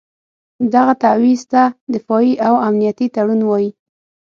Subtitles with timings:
[0.73, 1.63] دغه تعویض ته
[1.93, 3.69] دفاعي او امنیتي تړون وایي.